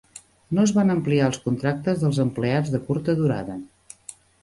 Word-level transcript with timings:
No 0.59 0.63
es 0.67 0.73
van 0.77 0.93
ampliar 0.93 1.27
els 1.33 1.39
contractes 1.45 2.01
dels 2.07 2.23
empleats 2.27 2.75
de 2.79 2.83
curta 2.91 3.19
durada. 3.25 3.63